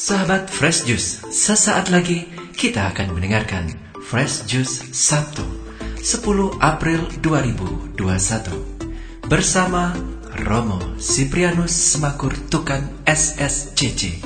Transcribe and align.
Sahabat 0.00 0.48
Fresh 0.48 0.88
Juice, 0.88 1.20
sesaat 1.28 1.92
lagi 1.92 2.24
kita 2.56 2.88
akan 2.88 3.12
mendengarkan 3.12 3.68
Fresh 4.00 4.48
Juice 4.48 4.88
Sabtu, 4.96 5.44
10 6.00 6.56
April 6.56 7.04
2021. 7.20 8.00
Bersama 9.28 9.92
Romo 10.48 10.80
Siprianus 10.96 11.76
Semakur 11.76 12.32
Tukang 12.48 13.04
SSCC 13.04 14.24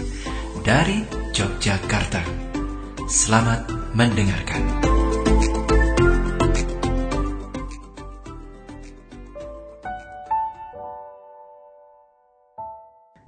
dari 0.63 1.03
Yogyakarta. 1.35 2.23
Selamat 3.11 3.67
mendengarkan. 3.99 4.63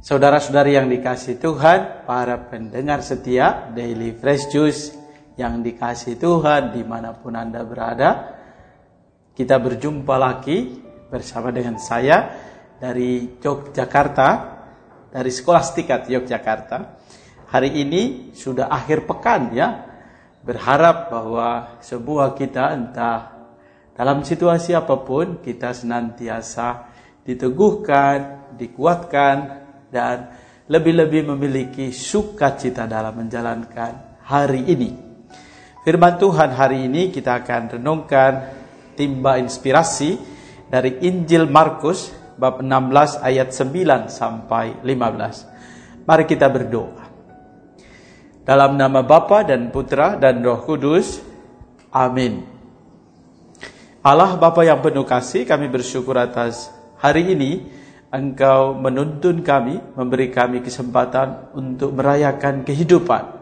Saudara-saudari 0.06 0.78
yang 0.78 0.86
dikasih 0.86 1.42
Tuhan, 1.42 2.06
para 2.06 2.38
pendengar 2.46 3.02
setia 3.02 3.74
Daily 3.74 4.14
Fresh 4.14 4.54
Juice 4.54 4.94
yang 5.34 5.66
dikasih 5.66 6.14
Tuhan 6.14 6.70
di 6.78 6.86
mana 6.86 7.10
pun 7.10 7.34
Anda 7.34 7.66
berada, 7.66 8.38
kita 9.34 9.58
berjumpa 9.58 10.14
lagi 10.14 10.78
bersama 11.10 11.50
dengan 11.50 11.82
saya 11.82 12.22
dari 12.78 13.34
Yogyakarta, 13.42 14.28
dari 15.10 15.26
Sekolah 15.34 15.62
Stikat 15.66 16.06
Yogyakarta. 16.06 17.02
Hari 17.50 17.74
ini 17.74 18.30
sudah 18.30 18.70
akhir 18.70 19.10
pekan 19.10 19.58
ya, 19.58 19.90
berharap 20.46 21.10
bahwa 21.10 21.82
semua 21.82 22.30
kita 22.30 22.78
entah 22.78 23.50
dalam 23.98 24.22
situasi 24.22 24.70
apa 24.70 25.02
pun 25.02 25.42
kita 25.42 25.74
senantiasa 25.74 26.94
diteguhkan, 27.26 28.54
dikuatkan, 28.54 29.65
dan 29.96 30.28
lebih-lebih 30.68 31.32
memiliki 31.32 31.88
sukacita 31.88 32.84
dalam 32.84 33.16
menjalankan 33.16 34.20
hari 34.28 34.68
ini. 34.68 34.92
Firman 35.80 36.20
Tuhan 36.20 36.52
hari 36.52 36.84
ini 36.84 37.08
kita 37.08 37.40
akan 37.40 37.80
renungkan 37.80 38.32
timba 38.92 39.40
inspirasi 39.40 40.20
dari 40.68 41.00
Injil 41.06 41.48
Markus 41.48 42.12
bab 42.36 42.60
16 42.60 43.24
ayat 43.24 43.54
9 43.54 44.12
sampai 44.12 44.82
15. 44.84 46.04
Mari 46.04 46.24
kita 46.28 46.50
berdoa. 46.52 47.06
Dalam 48.46 48.78
nama 48.78 49.02
Bapa 49.02 49.42
dan 49.42 49.70
Putra 49.70 50.18
dan 50.18 50.42
Roh 50.42 50.62
Kudus. 50.62 51.22
Amin. 51.90 52.46
Allah 54.06 54.38
Bapa 54.38 54.62
yang 54.62 54.78
penuh 54.82 55.02
kasih, 55.02 55.42
kami 55.42 55.66
bersyukur 55.66 56.14
atas 56.14 56.70
hari 56.98 57.34
ini 57.34 57.66
Engkau 58.06 58.78
menuntun 58.78 59.42
kami, 59.42 59.82
memberi 59.98 60.30
kami 60.30 60.62
kesempatan 60.62 61.50
untuk 61.58 61.90
merayakan 61.90 62.62
kehidupan. 62.62 63.34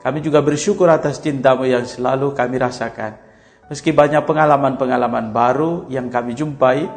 Kami 0.00 0.24
juga 0.24 0.40
bersyukur 0.40 0.88
atas 0.88 1.20
cintamu 1.20 1.68
yang 1.68 1.84
selalu 1.84 2.32
kami 2.32 2.56
rasakan. 2.56 3.20
Meski 3.68 3.92
banyak 3.92 4.24
pengalaman-pengalaman 4.24 5.28
baru 5.28 5.84
yang 5.92 6.08
kami 6.08 6.32
jumpai, 6.32 6.88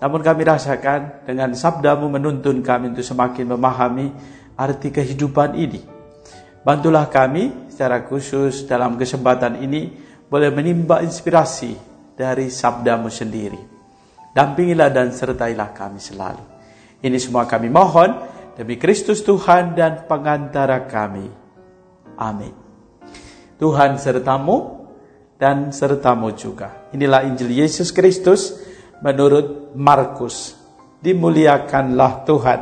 namun 0.00 0.24
kami 0.24 0.48
rasakan 0.48 1.28
dengan 1.28 1.52
sabdamu 1.52 2.08
menuntun 2.08 2.64
kami 2.64 2.96
untuk 2.96 3.04
semakin 3.04 3.44
memahami 3.44 4.08
arti 4.56 4.88
kehidupan 4.88 5.60
ini. 5.60 5.84
Bantulah 6.64 7.12
kami 7.12 7.68
secara 7.68 8.08
khusus 8.08 8.64
dalam 8.64 8.96
kesempatan 8.96 9.60
ini 9.60 9.92
boleh 10.32 10.48
menimba 10.48 11.04
inspirasi 11.04 11.76
dari 12.16 12.48
sabdamu 12.48 13.12
sendiri. 13.12 13.60
Dampingilah 14.32 14.88
dan 14.88 15.12
sertailah 15.12 15.76
kami 15.76 16.00
selalu. 16.00 16.53
Ini 17.04 17.20
semua 17.20 17.44
kami 17.44 17.68
mohon 17.68 18.16
demi 18.56 18.80
Kristus 18.80 19.20
Tuhan 19.20 19.76
dan 19.76 20.08
pengantara 20.08 20.88
kami. 20.88 21.28
Amin. 22.16 22.56
Tuhan 23.60 24.00
sertamu 24.00 24.88
dan 25.36 25.68
sertamu 25.68 26.32
juga. 26.32 26.88
Inilah 26.96 27.28
Injil 27.28 27.60
Yesus 27.60 27.92
Kristus 27.92 28.56
menurut 29.04 29.76
Markus. 29.76 30.56
Dimuliakanlah 31.04 32.24
Tuhan. 32.24 32.60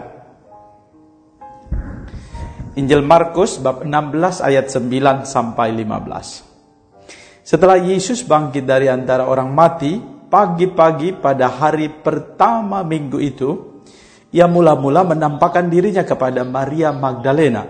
Injil 2.82 3.06
Markus 3.06 3.62
bab 3.62 3.86
16 3.86 4.42
ayat 4.42 4.66
9 4.66 5.22
sampai 5.22 5.70
15. 5.70 7.46
Setelah 7.46 7.78
Yesus 7.78 8.26
bangkit 8.26 8.66
dari 8.66 8.90
antara 8.90 9.30
orang 9.30 9.54
mati, 9.54 10.02
pagi-pagi 10.26 11.14
pada 11.14 11.46
hari 11.46 11.86
pertama 11.92 12.82
minggu 12.82 13.22
itu, 13.22 13.71
ia 14.32 14.48
mula-mula 14.48 15.04
menampakkan 15.04 15.68
dirinya 15.68 16.02
kepada 16.08 16.40
Maria 16.42 16.90
Magdalena. 16.90 17.68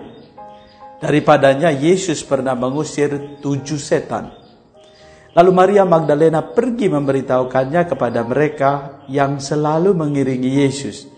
Daripadanya 1.03 1.67
Yesus 1.75 2.23
pernah 2.23 2.55
mengusir 2.55 3.43
tujuh 3.43 3.75
setan. 3.75 4.31
Lalu 5.35 5.51
Maria 5.51 5.83
Magdalena 5.83 6.39
pergi 6.39 6.87
memberitahukannya 6.87 7.81
kepada 7.91 8.23
mereka 8.23 9.03
yang 9.11 9.43
selalu 9.43 9.91
mengiringi 9.91 10.63
Yesus 10.63 11.09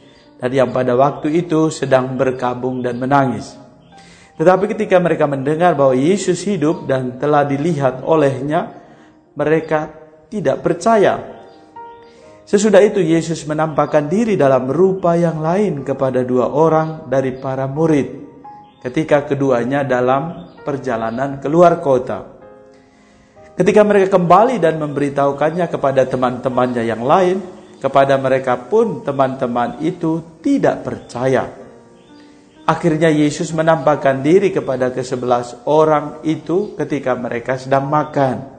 dan 0.42 0.50
yang 0.50 0.74
pada 0.74 0.98
waktu 0.98 1.46
itu 1.46 1.70
sedang 1.70 2.18
berkabung 2.18 2.82
dan 2.82 2.98
menangis. 2.98 3.54
Tetapi 4.36 4.72
ketika 4.74 4.98
mereka 4.98 5.30
mendengar 5.30 5.78
bahwa 5.78 5.94
Yesus 5.94 6.42
hidup 6.44 6.90
dan 6.90 7.22
telah 7.22 7.46
dilihat 7.46 8.04
olehnya, 8.04 8.74
mereka 9.36 9.92
tidak 10.32 10.64
percaya 10.64 11.35
Sesudah 12.46 12.78
itu 12.86 13.02
Yesus 13.02 13.42
menampakkan 13.50 14.06
diri 14.06 14.38
dalam 14.38 14.70
rupa 14.70 15.18
yang 15.18 15.42
lain 15.42 15.82
kepada 15.82 16.22
dua 16.22 16.54
orang 16.54 17.10
dari 17.10 17.34
para 17.34 17.66
murid 17.66 18.26
ketika 18.86 19.26
keduanya 19.26 19.82
dalam 19.82 20.54
perjalanan 20.62 21.42
keluar 21.42 21.82
kota. 21.82 22.38
Ketika 23.58 23.82
mereka 23.82 24.14
kembali 24.14 24.62
dan 24.62 24.78
memberitahukannya 24.78 25.66
kepada 25.74 26.06
teman-temannya 26.06 26.84
yang 26.86 27.02
lain, 27.02 27.42
kepada 27.82 28.14
mereka 28.22 28.62
pun 28.62 29.02
teman-teman 29.02 29.82
itu 29.82 30.38
tidak 30.46 30.86
percaya. 30.86 31.50
Akhirnya 32.66 33.10
Yesus 33.10 33.54
menampakkan 33.54 34.22
diri 34.22 34.54
kepada 34.54 34.94
kesebelas 34.94 35.66
orang 35.66 36.22
itu 36.22 36.78
ketika 36.78 37.18
mereka 37.18 37.58
sedang 37.58 37.90
makan. 37.90 38.55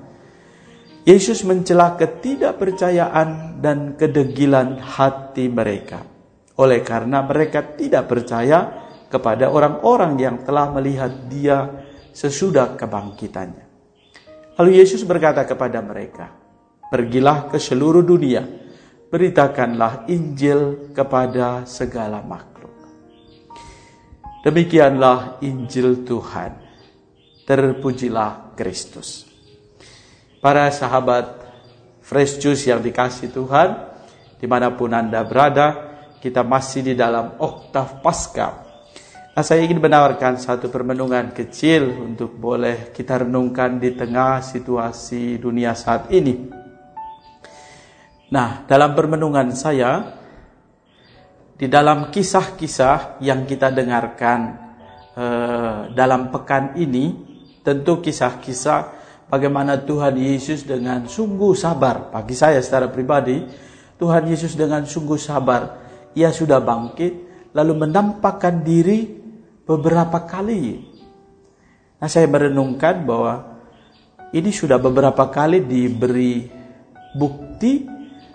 Yesus 1.06 1.46
mencela 1.46 1.94
ketidakpercayaan 1.94 3.62
dan 3.62 3.94
kedegilan 3.94 4.82
hati 4.82 5.46
mereka. 5.46 6.02
Oleh 6.58 6.82
karena 6.82 7.22
mereka 7.22 7.62
tidak 7.78 8.10
percaya 8.10 8.90
kepada 9.06 9.54
orang-orang 9.54 10.18
yang 10.18 10.42
telah 10.42 10.66
melihat 10.74 11.30
dia 11.30 11.70
sesudah 12.10 12.74
kebangkitannya. 12.74 13.66
Lalu 14.58 14.82
Yesus 14.82 15.06
berkata 15.06 15.46
kepada 15.46 15.78
mereka, 15.78 16.26
Pergilah 16.90 17.54
ke 17.54 17.58
seluruh 17.62 18.02
dunia, 18.02 18.42
beritakanlah 19.06 20.10
Injil 20.10 20.90
kepada 20.90 21.62
segala 21.70 22.18
makhluk. 22.18 22.74
Demikianlah 24.42 25.38
Injil 25.46 26.02
Tuhan. 26.02 26.66
Terpujilah 27.46 28.58
Kristus. 28.58 29.35
Para 30.46 30.70
sahabat 30.70 31.42
Fresh 32.06 32.38
Juice 32.38 32.70
yang 32.70 32.78
dikasih 32.78 33.34
Tuhan, 33.34 33.82
di 34.38 34.46
mana 34.46 34.70
pun 34.70 34.94
Anda 34.94 35.26
berada, 35.26 35.98
kita 36.22 36.46
masih 36.46 36.86
di 36.86 36.94
dalam 36.94 37.34
oktav 37.34 37.98
pasca. 37.98 38.62
Nah, 39.34 39.42
saya 39.42 39.66
ingin 39.66 39.82
menawarkan 39.82 40.38
satu 40.38 40.70
permenungan 40.70 41.34
kecil 41.34 41.90
untuk 41.98 42.38
boleh 42.38 42.94
kita 42.94 43.26
renungkan 43.26 43.82
di 43.82 43.98
tengah 43.98 44.38
situasi 44.38 45.34
dunia 45.42 45.74
saat 45.74 46.14
ini. 46.14 46.38
Nah, 48.30 48.62
dalam 48.70 48.94
permenungan 48.94 49.50
saya, 49.50 50.14
di 51.58 51.66
dalam 51.66 52.14
kisah-kisah 52.14 53.18
yang 53.18 53.42
kita 53.50 53.74
dengarkan 53.74 54.40
eh, 55.10 55.90
dalam 55.90 56.30
pekan 56.30 56.78
ini, 56.78 57.34
tentu 57.66 57.98
kisah-kisah 57.98 58.95
bagaimana 59.26 59.82
Tuhan 59.82 60.18
Yesus 60.18 60.62
dengan 60.66 61.06
sungguh 61.06 61.52
sabar. 61.54 62.10
Bagi 62.10 62.34
saya 62.34 62.62
secara 62.62 62.90
pribadi, 62.90 63.42
Tuhan 63.98 64.26
Yesus 64.30 64.54
dengan 64.54 64.86
sungguh 64.86 65.18
sabar. 65.18 65.82
Ia 66.16 66.32
sudah 66.32 66.62
bangkit, 66.62 67.12
lalu 67.52 67.86
menampakkan 67.86 68.64
diri 68.64 69.08
beberapa 69.66 70.24
kali. 70.24 70.80
Nah 71.96 72.08
saya 72.08 72.28
merenungkan 72.28 73.04
bahwa 73.04 73.56
ini 74.32 74.52
sudah 74.52 74.76
beberapa 74.76 75.28
kali 75.32 75.64
diberi 75.64 76.44
bukti, 77.16 77.88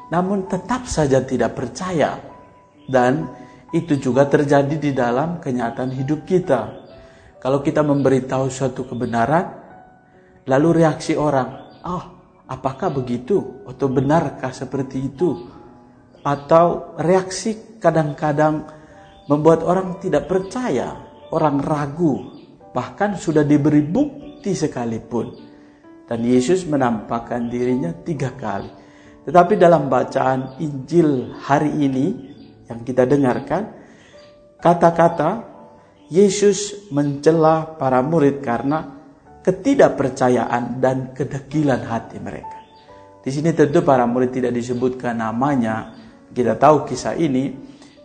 namun 0.09 0.49
tetap 0.49 0.89
saja 0.89 1.21
tidak 1.21 1.57
percaya. 1.57 2.17
Dan 2.89 3.29
itu 3.71 3.95
juga 3.95 4.27
terjadi 4.27 4.75
di 4.75 4.91
dalam 4.91 5.39
kenyataan 5.39 5.93
hidup 5.95 6.27
kita. 6.27 6.81
Kalau 7.39 7.63
kita 7.63 7.81
memberitahu 7.81 8.51
suatu 8.51 8.85
kebenaran, 8.85 9.60
Lalu 10.49 10.81
reaksi 10.81 11.13
orang, 11.13 11.81
oh 11.85 12.03
apakah 12.49 12.89
begitu? 12.89 13.65
Atau 13.69 13.91
benarkah 13.93 14.49
seperti 14.49 15.13
itu? 15.13 15.45
Atau 16.25 16.97
reaksi 16.97 17.77
kadang-kadang 17.77 18.65
membuat 19.29 19.61
orang 19.61 20.01
tidak 20.01 20.29
percaya, 20.29 20.97
orang 21.33 21.61
ragu. 21.61 22.39
bahkan 22.71 23.19
sudah 23.19 23.43
diberi 23.43 23.83
bukti 23.83 24.55
sekalipun. 24.55 25.35
Dan 26.07 26.23
Yesus 26.23 26.63
menampakkan 26.63 27.51
dirinya 27.51 27.91
tiga 27.91 28.31
kali. 28.31 28.71
Tetapi 29.27 29.59
dalam 29.59 29.91
bacaan 29.91 30.55
Injil 30.63 31.35
hari 31.35 31.67
ini 31.67 32.15
yang 32.71 32.79
kita 32.87 33.03
dengarkan, 33.03 33.75
kata-kata 34.63 35.43
Yesus 36.07 36.87
mencela 36.95 37.75
para 37.75 37.99
murid 37.99 38.39
karena 38.39 39.00
ketidakpercayaan 39.41 40.77
dan 40.77 41.11
kedegilan 41.17 41.81
hati 41.85 42.21
mereka. 42.21 42.57
Di 43.21 43.29
sini 43.29 43.53
tentu 43.53 43.85
para 43.85 44.05
murid 44.09 44.33
tidak 44.33 44.53
disebutkan 44.53 45.21
namanya. 45.21 45.93
Kita 46.31 46.55
tahu 46.57 46.87
kisah 46.87 47.19
ini, 47.19 47.53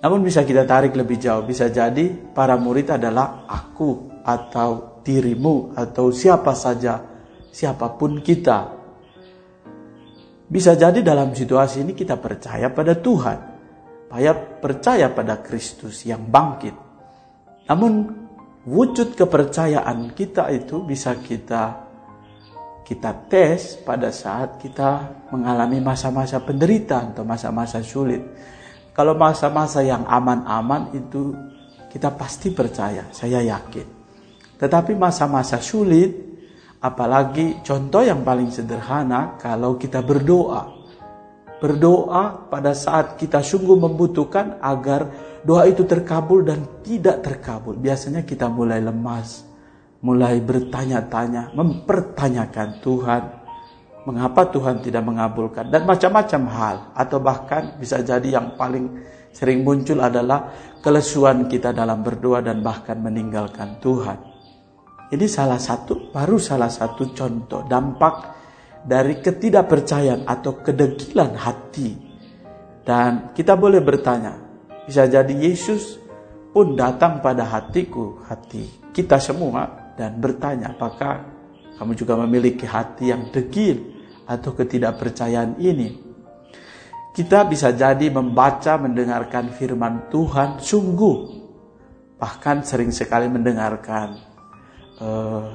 namun 0.03 0.21
bisa 0.21 0.43
kita 0.43 0.67
tarik 0.67 0.93
lebih 0.93 1.17
jauh. 1.17 1.47
Bisa 1.47 1.73
jadi 1.73 2.11
para 2.11 2.59
murid 2.59 2.91
adalah 2.99 3.47
aku 3.47 4.21
atau 4.27 5.01
dirimu 5.07 5.73
atau 5.79 6.11
siapa 6.11 6.53
saja, 6.53 6.99
siapa 7.49 7.95
pun 7.95 8.19
kita. 8.21 8.75
Bisa 10.47 10.75
jadi 10.75 11.01
dalam 11.01 11.33
situasi 11.33 11.87
ini 11.87 11.95
kita 11.95 12.19
percaya 12.19 12.69
pada 12.75 12.99
Tuhan. 12.99 13.39
Percaya 14.61 15.07
pada 15.15 15.39
Kristus 15.43 16.03
yang 16.03 16.27
bangkit. 16.27 16.75
Namun 17.71 17.93
wujud 18.67 19.15
kepercayaan 19.15 20.11
kita 20.13 20.51
itu 20.51 20.83
bisa 20.83 21.15
kita 21.23 21.87
kita 22.87 23.11
tes 23.27 23.83
pada 23.83 24.15
saat 24.15 24.63
kita 24.63 25.27
mengalami 25.35 25.83
masa-masa 25.83 26.39
penderitaan 26.39 27.19
atau 27.19 27.27
masa-masa 27.27 27.83
sulit. 27.83 28.23
Kalau 28.95 29.19
masa-masa 29.19 29.83
yang 29.83 30.07
aman-aman 30.07 30.95
itu 30.95 31.35
kita 31.91 32.15
pasti 32.15 32.55
percaya, 32.55 33.11
saya 33.11 33.43
yakin. 33.43 33.87
Tetapi 34.55 34.95
masa-masa 34.95 35.59
sulit, 35.59 36.15
apalagi 36.79 37.59
contoh 37.67 38.07
yang 38.07 38.23
paling 38.23 38.55
sederhana 38.55 39.35
kalau 39.35 39.75
kita 39.75 40.07
berdoa. 40.07 40.86
Berdoa 41.57 42.53
pada 42.53 42.77
saat 42.77 43.17
kita 43.17 43.41
sungguh 43.41 43.81
membutuhkan 43.81 44.61
agar 44.61 45.09
doa 45.41 45.65
itu 45.65 45.89
terkabul 45.89 46.45
dan 46.45 46.83
tidak 46.85 47.25
terkabul. 47.25 47.81
Biasanya 47.81 48.29
kita 48.29 48.45
mulai 48.53 48.85
lemas, 48.85 49.47
mulai 50.05 50.37
bertanya-tanya, 50.45 51.57
mempertanyakan 51.57 52.69
Tuhan, 52.85 53.23
mengapa 54.07 54.47
Tuhan 54.53 54.85
tidak 54.85 55.03
mengabulkan 55.03 55.67
dan 55.67 55.83
macam-macam 55.83 56.43
hal 56.47 56.77
atau 56.95 57.19
bahkan 57.19 57.75
bisa 57.81 57.99
jadi 58.05 58.39
yang 58.39 58.55
paling 58.55 59.03
sering 59.35 59.67
muncul 59.67 59.99
adalah 59.99 60.55
kelesuan 60.79 61.51
kita 61.51 61.75
dalam 61.75 62.07
berdoa 62.07 62.41
dan 62.41 62.63
bahkan 62.63 63.03
meninggalkan 63.03 63.83
Tuhan. 63.83 64.17
Ini 65.11 65.27
salah 65.27 65.59
satu 65.59 66.15
baru 66.15 66.39
salah 66.39 66.71
satu 66.71 67.11
contoh 67.15 67.67
dampak 67.67 68.15
dari 68.87 69.19
ketidakpercayaan 69.19 70.25
atau 70.25 70.63
kedegilan 70.63 71.35
hati. 71.35 71.91
Dan 72.87 73.35
kita 73.35 73.59
boleh 73.59 73.83
bertanya, 73.83 74.39
bisa 74.87 75.11
jadi 75.11 75.35
Yesus 75.35 75.99
pun 76.55 76.79
datang 76.79 77.19
pada 77.19 77.43
hatiku, 77.43 78.23
hati 78.31 78.87
kita 78.97 79.21
semua 79.21 79.93
dan 79.93 80.17
bertanya 80.17 80.73
apakah 80.73 81.29
kamu 81.77 81.93
juga 81.93 82.17
memiliki 82.17 82.65
hati 82.65 83.13
yang 83.13 83.29
degil 83.29 83.93
atau 84.25 84.57
ketidakpercayaan 84.57 85.61
ini. 85.61 86.09
Kita 87.13 87.45
bisa 87.45 87.73
jadi 87.77 88.09
membaca, 88.09 88.81
mendengarkan 88.81 89.53
firman 89.53 90.09
Tuhan 90.09 90.61
sungguh, 90.61 91.17
bahkan 92.17 92.65
sering 92.65 92.93
sekali 92.93 93.29
mendengarkan 93.29 94.17
uh, 95.01 95.49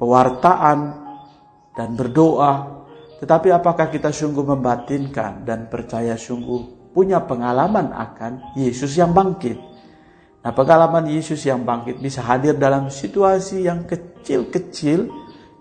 pewartaan 0.00 1.07
dan 1.78 1.94
berdoa. 1.94 2.82
Tetapi 3.22 3.54
apakah 3.54 3.86
kita 3.86 4.10
sungguh 4.10 4.42
membatinkan 4.42 5.46
dan 5.46 5.70
percaya 5.70 6.18
sungguh 6.18 6.90
punya 6.90 7.22
pengalaman 7.22 7.94
akan 7.94 8.58
Yesus 8.58 8.98
yang 8.98 9.14
bangkit? 9.14 9.54
Nah, 10.42 10.50
pengalaman 10.54 11.06
Yesus 11.06 11.42
yang 11.46 11.62
bangkit 11.62 12.02
bisa 12.02 12.22
hadir 12.26 12.58
dalam 12.58 12.90
situasi 12.90 13.66
yang 13.66 13.86
kecil-kecil, 13.86 15.10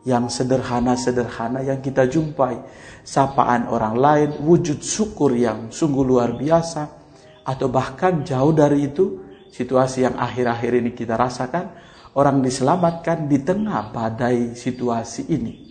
yang 0.06 0.30
sederhana-sederhana 0.30 1.66
yang 1.66 1.82
kita 1.82 2.06
jumpai. 2.06 2.62
Sapaan 3.02 3.70
orang 3.74 3.98
lain, 3.98 4.30
wujud 4.46 4.82
syukur 4.86 5.34
yang 5.34 5.74
sungguh 5.74 6.06
luar 6.06 6.38
biasa, 6.38 6.94
atau 7.42 7.68
bahkan 7.74 8.22
jauh 8.22 8.54
dari 8.54 8.88
itu, 8.88 9.18
situasi 9.50 10.06
yang 10.06 10.16
akhir-akhir 10.16 10.72
ini 10.78 10.94
kita 10.94 11.18
rasakan, 11.18 11.74
orang 12.14 12.40
diselamatkan 12.46 13.26
di 13.26 13.42
tengah 13.42 13.90
badai 13.90 14.54
situasi 14.54 15.26
ini. 15.34 15.67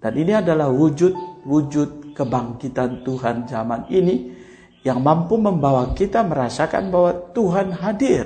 Dan 0.00 0.16
ini 0.16 0.32
adalah 0.32 0.72
wujud-wujud 0.72 2.16
kebangkitan 2.16 3.04
Tuhan 3.04 3.44
zaman 3.44 3.84
ini 3.92 4.32
yang 4.80 5.04
mampu 5.04 5.36
membawa 5.36 5.92
kita 5.92 6.24
merasakan 6.24 6.88
bahwa 6.88 7.12
Tuhan 7.36 7.68
hadir. 7.76 8.24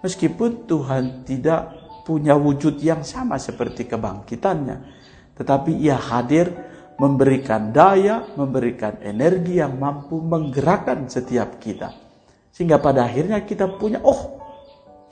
Meskipun 0.00 0.64
Tuhan 0.64 1.22
tidak 1.28 1.68
punya 2.08 2.34
wujud 2.34 2.80
yang 2.80 3.04
sama 3.04 3.36
seperti 3.36 3.86
kebangkitannya. 3.86 4.76
Tetapi 5.36 5.78
ia 5.78 6.00
hadir 6.00 6.48
memberikan 6.96 7.70
daya, 7.70 8.24
memberikan 8.34 8.98
energi 9.04 9.60
yang 9.60 9.76
mampu 9.76 10.16
menggerakkan 10.16 11.06
setiap 11.12 11.60
kita. 11.60 11.92
Sehingga 12.52 12.80
pada 12.80 13.04
akhirnya 13.04 13.44
kita 13.44 13.68
punya, 13.76 14.00
oh 14.00 14.40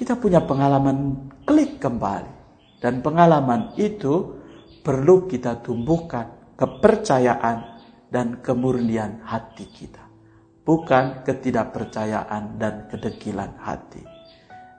kita 0.01 0.17
punya 0.17 0.41
pengalaman 0.41 1.29
klik 1.45 1.77
kembali. 1.77 2.41
Dan 2.81 3.05
pengalaman 3.05 3.77
itu 3.77 4.40
perlu 4.81 5.29
kita 5.29 5.61
tumbuhkan 5.61 6.57
kepercayaan 6.57 7.59
dan 8.11 8.43
kemurnian 8.43 9.23
hati 9.23 9.69
kita 9.71 10.11
bukan 10.71 11.27
ketidakpercayaan 11.27 12.61
dan 12.61 12.87
kedegilan 12.87 13.59
hati. 13.59 14.07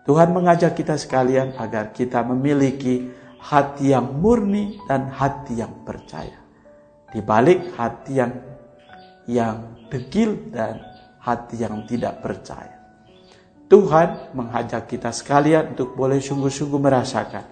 Tuhan 0.07 0.31
mengajak 0.31 0.73
kita 0.79 0.95
sekalian 0.97 1.51
agar 1.59 1.91
kita 1.91 2.23
memiliki 2.25 3.11
hati 3.43 3.91
yang 3.91 4.07
murni 4.23 4.79
dan 4.87 5.11
hati 5.11 5.59
yang 5.59 5.83
percaya. 5.85 6.39
Di 7.11 7.19
balik 7.19 7.75
hati 7.75 8.13
yang 8.15 8.33
yang 9.27 9.55
degil 9.91 10.49
dan 10.49 10.79
hati 11.19 11.59
yang 11.59 11.83
tidak 11.85 12.23
percaya. 12.23 12.81
Tuhan 13.67 14.35
mengajak 14.35 14.87
kita 14.87 15.11
sekalian 15.11 15.75
untuk 15.75 15.95
boleh 15.95 16.23
sungguh-sungguh 16.23 16.81
merasakan 16.81 17.45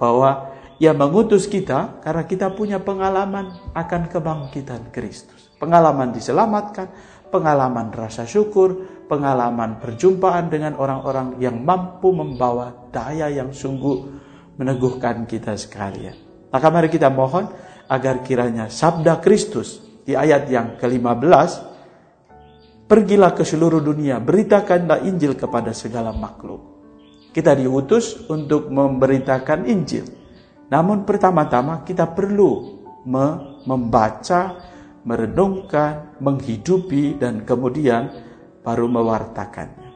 bahwa 0.00 0.53
ia 0.82 0.92
mengutus 0.94 1.46
kita 1.46 2.02
karena 2.02 2.24
kita 2.26 2.50
punya 2.52 2.82
pengalaman 2.82 3.72
akan 3.74 4.10
kebangkitan 4.10 4.90
Kristus. 4.90 5.50
Pengalaman 5.58 6.10
diselamatkan, 6.10 6.90
pengalaman 7.30 7.94
rasa 7.94 8.26
syukur, 8.26 9.04
pengalaman 9.06 9.78
perjumpaan 9.78 10.50
dengan 10.50 10.74
orang-orang 10.74 11.38
yang 11.38 11.62
mampu 11.62 12.10
membawa 12.10 12.90
daya 12.90 13.30
yang 13.30 13.54
sungguh 13.54 14.22
meneguhkan 14.58 15.26
kita 15.26 15.54
sekalian. 15.54 16.14
Maka 16.50 16.66
mari 16.70 16.90
kita 16.90 17.10
mohon 17.10 17.50
agar 17.90 18.22
kiranya 18.22 18.70
sabda 18.70 19.18
Kristus 19.22 19.82
di 20.06 20.14
ayat 20.14 20.46
yang 20.50 20.78
ke-15 20.78 21.74
Pergilah 22.84 23.32
ke 23.32 23.48
seluruh 23.48 23.80
dunia, 23.80 24.20
beritakanlah 24.20 25.08
Injil 25.08 25.40
kepada 25.40 25.72
segala 25.72 26.12
makhluk. 26.12 26.60
Kita 27.32 27.56
diutus 27.56 28.28
untuk 28.28 28.68
memberitakan 28.68 29.64
Injil. 29.64 30.04
Namun 30.72 31.04
pertama-tama 31.04 31.84
kita 31.84 32.08
perlu 32.08 32.80
membaca 33.64 34.56
merenungkan, 35.04 36.16
menghidupi, 36.18 37.20
dan 37.20 37.44
kemudian 37.44 38.08
baru 38.64 38.88
mewartakannya. 38.88 39.92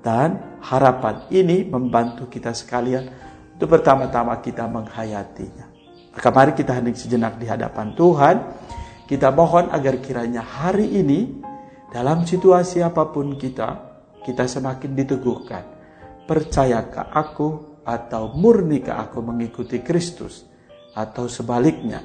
Dan 0.00 0.60
harapan 0.64 1.28
ini 1.28 1.68
membantu 1.68 2.30
kita 2.32 2.56
sekalian 2.56 3.12
untuk 3.52 3.76
pertama-tama 3.76 4.40
kita 4.40 4.64
menghayatinya. 4.64 5.68
Maka 6.16 6.28
mari 6.32 6.56
kita 6.56 6.72
hening 6.72 6.96
sejenak 6.96 7.36
di 7.36 7.44
hadapan 7.44 7.92
Tuhan. 7.92 8.36
Kita 9.04 9.28
mohon 9.30 9.68
agar 9.68 10.00
kiranya 10.00 10.40
hari 10.40 10.88
ini 10.96 11.44
dalam 11.92 12.24
situasi 12.24 12.80
apa 12.80 13.12
pun 13.12 13.36
kita, 13.36 13.76
kita 14.24 14.48
semakin 14.48 14.96
diteguhkan. 14.96 15.64
Percayakah 16.24 17.12
aku 17.12 17.75
atau 17.86 18.34
murnikah 18.34 19.06
aku 19.06 19.22
mengikuti 19.22 19.78
Kristus? 19.80 20.42
Atau 20.96 21.30
sebaliknya, 21.30 22.02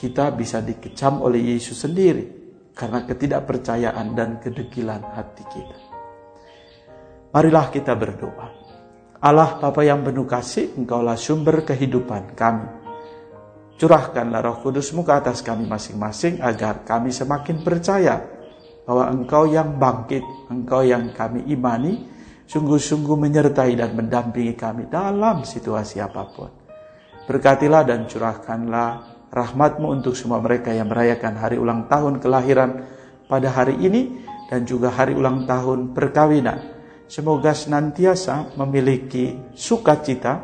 kita 0.00 0.32
bisa 0.32 0.64
dikecam 0.64 1.20
oleh 1.20 1.52
Yesus 1.52 1.84
sendiri 1.84 2.24
karena 2.72 3.04
ketidakpercayaan 3.04 4.16
dan 4.16 4.40
kedegilan 4.40 5.04
hati 5.12 5.44
kita. 5.44 5.78
Marilah 7.30 7.68
kita 7.68 7.92
berdoa. 7.92 8.48
Allah 9.20 9.60
Bapa 9.60 9.84
yang 9.84 10.00
penuh 10.00 10.24
kasih, 10.24 10.72
Engkaulah 10.80 11.20
sumber 11.20 11.60
kehidupan 11.60 12.32
kami. 12.32 12.80
Curahkanlah 13.76 14.40
roh 14.40 14.56
kudusmu 14.64 15.04
ke 15.04 15.12
atas 15.12 15.44
kami 15.44 15.68
masing-masing 15.68 16.40
agar 16.40 16.84
kami 16.88 17.12
semakin 17.12 17.60
percaya 17.60 18.16
bahwa 18.88 19.12
Engkau 19.12 19.44
yang 19.44 19.76
bangkit, 19.76 20.24
Engkau 20.48 20.80
yang 20.80 21.12
kami 21.12 21.44
imani, 21.52 22.00
sungguh-sungguh 22.50 23.14
menyertai 23.14 23.78
dan 23.78 23.94
mendampingi 23.94 24.58
kami 24.58 24.90
dalam 24.90 25.46
situasi 25.46 26.02
apa 26.02 26.22
pun. 26.34 26.50
Berkatilah 27.30 27.86
dan 27.86 28.10
curahkanlah 28.10 28.90
rahmatmu 29.30 29.86
untuk 29.86 30.18
semua 30.18 30.42
mereka 30.42 30.74
yang 30.74 30.90
merayakan 30.90 31.38
hari 31.38 31.62
ulang 31.62 31.86
tahun 31.86 32.18
kelahiran 32.18 32.82
pada 33.30 33.54
hari 33.54 33.78
ini 33.78 34.26
dan 34.50 34.66
juga 34.66 34.90
hari 34.90 35.14
ulang 35.14 35.46
tahun 35.46 35.94
perkawinan. 35.94 36.82
Semoga 37.06 37.54
senantiasa 37.54 38.58
memiliki 38.58 39.54
sukacita, 39.54 40.42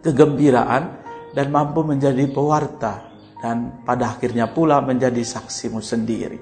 kegembiraan, 0.00 1.04
dan 1.36 1.52
mampu 1.52 1.84
menjadi 1.84 2.32
pewarta 2.32 3.12
dan 3.44 3.84
pada 3.84 4.16
akhirnya 4.16 4.48
pula 4.48 4.80
menjadi 4.80 5.20
saksimu 5.20 5.84
sendiri. 5.84 6.40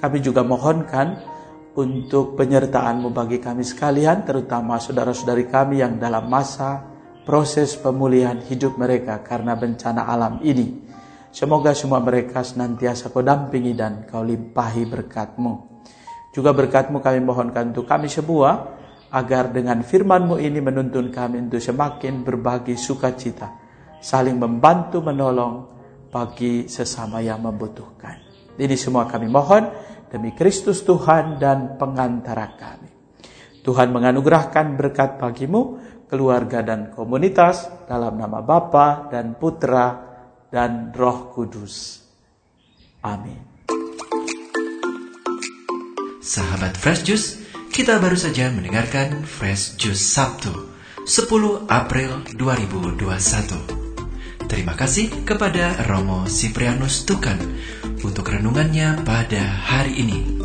Kami 0.00 0.18
juga 0.24 0.40
mohonkan 0.40 1.20
untuk 1.78 2.34
penyertaanmu 2.34 3.14
bagi 3.14 3.38
kami 3.38 3.62
sekalian, 3.62 4.26
terutama 4.26 4.82
saudara-saudari 4.82 5.46
kami 5.46 5.82
yang 5.82 6.02
dalam 6.02 6.26
masa 6.26 6.82
proses 7.22 7.78
pemulihan 7.78 8.42
hidup 8.42 8.74
mereka 8.74 9.22
karena 9.22 9.54
bencana 9.54 10.10
alam 10.10 10.42
ini. 10.42 10.82
Semoga 11.30 11.70
semua 11.78 12.02
mereka 12.02 12.42
senantiasa 12.42 13.14
kau 13.14 13.22
dampingi 13.22 13.78
dan 13.78 14.02
kau 14.02 14.26
limpahi 14.26 14.82
berkatmu. 14.82 15.82
Juga 16.34 16.50
berkatmu 16.50 16.98
kami 16.98 17.22
mohonkan 17.22 17.70
untuk 17.70 17.86
kami 17.86 18.10
semua, 18.10 18.78
agar 19.10 19.50
dengan 19.50 19.82
firmanmu 19.82 20.38
ini 20.38 20.58
menuntun 20.62 21.10
kami 21.10 21.42
untuk 21.50 21.62
semakin 21.62 22.22
berbagi 22.22 22.78
sukacita, 22.78 23.50
saling 23.98 24.38
membantu 24.38 25.02
menolong 25.02 25.66
bagi 26.10 26.66
sesama 26.66 27.22
yang 27.22 27.42
membutuhkan. 27.42 28.18
Ini 28.58 28.74
semua 28.74 29.06
kami 29.06 29.30
mohon 29.30 29.70
demi 30.10 30.34
Kristus 30.34 30.82
Tuhan 30.82 31.38
dan 31.38 31.78
pengantara 31.78 32.58
kami. 32.58 32.90
Tuhan 33.62 33.94
menganugerahkan 33.94 34.74
berkat 34.74 35.16
bagimu, 35.22 35.78
keluarga 36.10 36.60
dan 36.66 36.90
komunitas 36.90 37.70
dalam 37.86 38.18
nama 38.18 38.42
Bapa 38.42 39.06
dan 39.08 39.38
Putra 39.38 40.10
dan 40.50 40.90
Roh 40.90 41.30
Kudus. 41.30 42.02
Amin. 43.06 43.38
Sahabat 46.20 46.76
Fresh 46.76 47.02
Juice, 47.06 47.28
kita 47.72 47.96
baru 48.02 48.18
saja 48.18 48.52
mendengarkan 48.52 49.24
Fresh 49.24 49.80
Juice 49.80 50.04
Sabtu, 50.04 50.52
10 51.06 51.70
April 51.70 52.26
2021. 52.36 53.79
Terima 54.50 54.74
kasih 54.74 55.22
kepada 55.22 55.78
Romo 55.86 56.26
Siprianus 56.26 57.06
Tukan 57.06 57.38
untuk 58.02 58.34
renungannya 58.34 58.98
pada 59.06 59.38
hari 59.46 60.02
ini. 60.02 60.42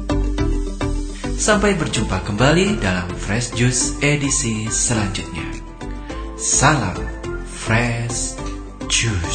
Sampai 1.36 1.74
berjumpa 1.74 2.22
kembali 2.22 2.78
dalam 2.78 3.10
Fresh 3.18 3.58
Juice 3.58 3.98
edisi 4.06 4.70
selanjutnya. 4.70 5.50
Salam 6.38 7.02
Fresh 7.50 8.38
Juice. 8.88 9.35